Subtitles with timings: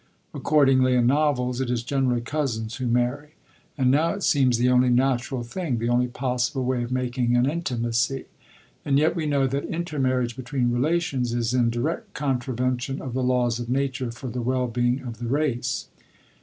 [0.33, 3.35] Accordingly in novels it is generally cousins who marry;
[3.77, 7.45] and now it seems the only natural thing, the only possible way of making an
[7.47, 8.25] intimacy.
[8.83, 13.59] And yet we know that intermarriage between relations is in direct contravention of the laws
[13.59, 15.87] of nature for the well being of the race."